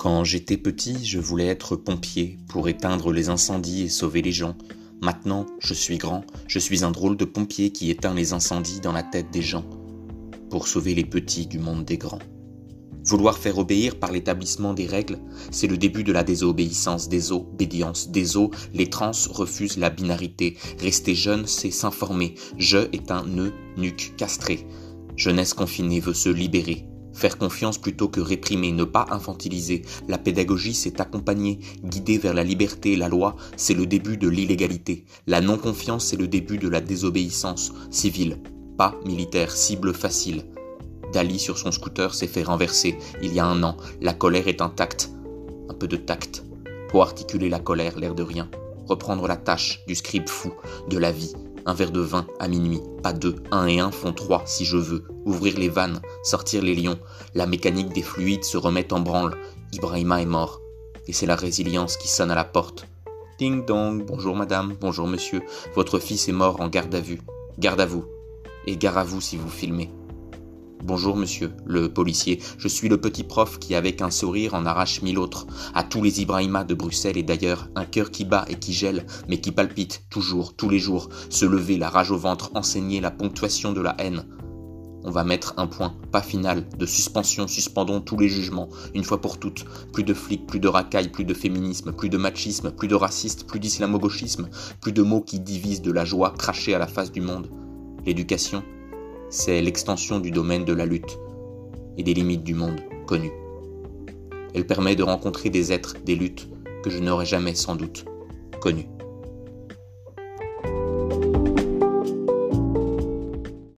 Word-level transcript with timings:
Quand 0.00 0.24
j'étais 0.24 0.56
petit, 0.56 1.04
je 1.04 1.18
voulais 1.18 1.48
être 1.48 1.76
pompier 1.76 2.38
pour 2.48 2.70
éteindre 2.70 3.12
les 3.12 3.28
incendies 3.28 3.82
et 3.82 3.90
sauver 3.90 4.22
les 4.22 4.32
gens. 4.32 4.56
Maintenant, 5.02 5.44
je 5.58 5.74
suis 5.74 5.98
grand, 5.98 6.24
je 6.46 6.58
suis 6.58 6.84
un 6.84 6.90
drôle 6.90 7.18
de 7.18 7.26
pompier 7.26 7.70
qui 7.70 7.90
éteint 7.90 8.14
les 8.14 8.32
incendies 8.32 8.80
dans 8.80 8.92
la 8.92 9.02
tête 9.02 9.30
des 9.30 9.42
gens 9.42 9.66
pour 10.48 10.68
sauver 10.68 10.94
les 10.94 11.04
petits 11.04 11.46
du 11.46 11.58
monde 11.58 11.84
des 11.84 11.98
grands. 11.98 12.22
Vouloir 13.04 13.36
faire 13.36 13.58
obéir 13.58 13.96
par 13.96 14.10
l'établissement 14.10 14.72
des 14.72 14.86
règles, 14.86 15.18
c'est 15.50 15.66
le 15.66 15.76
début 15.76 16.02
de 16.02 16.12
la 16.12 16.24
désobéissance, 16.24 17.10
des 17.10 17.30
obédiences, 17.30 18.08
des 18.08 18.38
os, 18.38 18.48
les 18.72 18.88
trans 18.88 19.10
refusent 19.28 19.76
la 19.76 19.90
binarité. 19.90 20.56
Rester 20.78 21.14
jeune, 21.14 21.46
c'est 21.46 21.70
s'informer. 21.70 22.36
Je 22.56 22.78
est 22.94 23.10
un 23.10 23.26
nœud, 23.26 23.52
nuque, 23.76 24.14
castré. 24.16 24.66
Jeunesse 25.14 25.52
confinée 25.52 26.00
veut 26.00 26.14
se 26.14 26.30
libérer. 26.30 26.89
Faire 27.12 27.38
confiance 27.38 27.78
plutôt 27.78 28.08
que 28.08 28.20
réprimer, 28.20 28.72
ne 28.72 28.84
pas 28.84 29.06
infantiliser. 29.10 29.82
La 30.08 30.18
pédagogie, 30.18 30.74
c'est 30.74 31.00
accompagner, 31.00 31.58
guider 31.84 32.18
vers 32.18 32.34
la 32.34 32.44
liberté. 32.44 32.96
La 32.96 33.08
loi, 33.08 33.36
c'est 33.56 33.74
le 33.74 33.86
début 33.86 34.16
de 34.16 34.28
l'illégalité. 34.28 35.04
La 35.26 35.40
non-confiance, 35.40 36.06
c'est 36.06 36.16
le 36.16 36.28
début 36.28 36.58
de 36.58 36.68
la 36.68 36.80
désobéissance 36.80 37.72
civile, 37.90 38.38
pas 38.78 38.94
militaire, 39.04 39.50
cible 39.50 39.92
facile. 39.92 40.44
Dali 41.12 41.38
sur 41.38 41.58
son 41.58 41.72
scooter 41.72 42.14
s'est 42.14 42.28
fait 42.28 42.44
renverser 42.44 42.96
il 43.22 43.34
y 43.34 43.40
a 43.40 43.46
un 43.46 43.62
an. 43.62 43.76
La 44.00 44.14
colère 44.14 44.48
est 44.48 44.62
intacte. 44.62 45.10
Un 45.68 45.74
peu 45.74 45.88
de 45.88 45.96
tact. 45.96 46.44
Pour 46.88 47.02
articuler 47.02 47.48
la 47.48 47.58
colère, 47.58 47.98
l'air 47.98 48.14
de 48.14 48.22
rien. 48.22 48.48
Reprendre 48.86 49.26
la 49.26 49.36
tâche 49.36 49.80
du 49.86 49.94
scribe 49.94 50.28
fou, 50.28 50.52
de 50.88 50.98
la 50.98 51.12
vie. 51.12 51.32
Un 51.66 51.74
verre 51.74 51.90
de 51.90 52.00
vin 52.00 52.26
à 52.38 52.48
minuit, 52.48 52.80
pas 53.02 53.12
deux. 53.12 53.36
Un 53.50 53.66
et 53.66 53.80
un 53.80 53.90
font 53.90 54.12
trois 54.12 54.42
si 54.46 54.64
je 54.64 54.76
veux. 54.76 55.04
Ouvrir 55.24 55.58
les 55.58 55.68
vannes, 55.68 56.00
sortir 56.22 56.62
les 56.62 56.74
lions. 56.74 56.98
La 57.34 57.46
mécanique 57.46 57.92
des 57.92 58.02
fluides 58.02 58.44
se 58.44 58.56
remet 58.56 58.92
en 58.92 59.00
branle. 59.00 59.36
Ibrahima 59.72 60.22
est 60.22 60.26
mort. 60.26 60.60
Et 61.06 61.12
c'est 61.12 61.26
la 61.26 61.36
résilience 61.36 61.96
qui 61.96 62.08
sonne 62.08 62.30
à 62.30 62.34
la 62.34 62.44
porte. 62.44 62.86
Ding 63.38 63.64
dong, 63.64 64.04
bonjour 64.06 64.36
madame, 64.36 64.74
bonjour 64.80 65.06
monsieur. 65.06 65.42
Votre 65.74 65.98
fils 65.98 66.28
est 66.28 66.32
mort 66.32 66.60
en 66.60 66.68
garde 66.68 66.94
à 66.94 67.00
vue. 67.00 67.20
Garde 67.58 67.80
à 67.80 67.86
vous. 67.86 68.04
Et 68.66 68.76
gare 68.76 68.98
à 68.98 69.04
vous 69.04 69.20
si 69.20 69.36
vous 69.36 69.48
filmez. 69.48 69.90
Bonjour 70.82 71.14
monsieur, 71.14 71.52
le 71.66 71.92
policier, 71.92 72.40
je 72.56 72.66
suis 72.66 72.88
le 72.88 72.98
petit 72.98 73.22
prof 73.22 73.58
qui 73.58 73.74
avec 73.74 74.00
un 74.00 74.10
sourire 74.10 74.54
en 74.54 74.64
arrache 74.64 75.02
mille 75.02 75.18
autres. 75.18 75.46
À 75.74 75.82
tous 75.82 76.02
les 76.02 76.22
Ibrahima 76.22 76.64
de 76.64 76.72
Bruxelles 76.72 77.18
et 77.18 77.22
d'ailleurs, 77.22 77.68
un 77.76 77.84
cœur 77.84 78.10
qui 78.10 78.24
bat 78.24 78.46
et 78.48 78.54
qui 78.54 78.72
gèle, 78.72 79.04
mais 79.28 79.42
qui 79.42 79.52
palpite, 79.52 80.04
toujours, 80.08 80.56
tous 80.56 80.70
les 80.70 80.78
jours, 80.78 81.10
se 81.28 81.44
lever, 81.44 81.76
la 81.76 81.90
rage 81.90 82.10
au 82.10 82.16
ventre, 82.16 82.50
enseigner 82.54 83.02
la 83.02 83.10
ponctuation 83.10 83.72
de 83.72 83.82
la 83.82 83.94
haine. 83.98 84.24
On 85.04 85.10
va 85.10 85.22
mettre 85.22 85.52
un 85.58 85.66
point, 85.66 85.94
pas 86.12 86.22
final, 86.22 86.66
de 86.78 86.86
suspension, 86.86 87.46
suspendons 87.46 88.00
tous 88.00 88.16
les 88.16 88.28
jugements, 88.28 88.70
une 88.94 89.04
fois 89.04 89.20
pour 89.20 89.38
toutes. 89.38 89.66
Plus 89.92 90.04
de 90.04 90.14
flics, 90.14 90.46
plus 90.46 90.60
de 90.60 90.68
racailles, 90.68 91.10
plus 91.10 91.24
de 91.24 91.34
féminisme, 91.34 91.92
plus 91.92 92.08
de 92.08 92.16
machisme, 92.16 92.70
plus 92.70 92.88
de 92.88 92.94
racistes, 92.94 93.46
plus 93.46 93.60
d'islamo-gauchisme, 93.60 94.48
plus 94.80 94.92
de 94.92 95.02
mots 95.02 95.20
qui 95.20 95.40
divisent 95.40 95.82
de 95.82 95.92
la 95.92 96.06
joie 96.06 96.32
crachée 96.36 96.74
à 96.74 96.78
la 96.78 96.86
face 96.86 97.12
du 97.12 97.20
monde. 97.20 97.50
L'éducation, 98.06 98.62
c'est 99.30 99.62
l'extension 99.62 100.18
du 100.18 100.32
domaine 100.32 100.64
de 100.64 100.72
la 100.72 100.84
lutte 100.84 101.18
et 101.96 102.02
des 102.02 102.14
limites 102.14 102.42
du 102.42 102.54
monde 102.54 102.80
connu. 103.06 103.30
Elle 104.54 104.66
permet 104.66 104.96
de 104.96 105.04
rencontrer 105.04 105.50
des 105.50 105.72
êtres, 105.72 105.96
des 106.04 106.16
luttes 106.16 106.48
que 106.82 106.90
je 106.90 106.98
n'aurais 106.98 107.26
jamais 107.26 107.54
sans 107.54 107.76
doute 107.76 108.04
connus. 108.60 108.88